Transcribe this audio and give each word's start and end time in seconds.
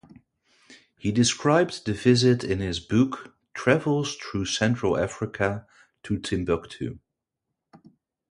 He 0.97 1.11
described 1.11 1.85
the 1.85 1.93
visit 1.93 2.43
in 2.43 2.57
his 2.59 2.79
book 2.79 3.35
"Travels 3.53 4.15
through 4.15 4.45
Central 4.45 4.97
Africa 4.97 5.67
to 6.01 6.17
Timbuctoo". 6.17 6.97